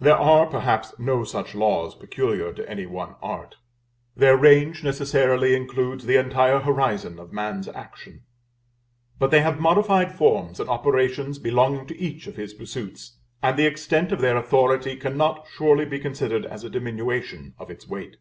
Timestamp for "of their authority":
14.10-14.96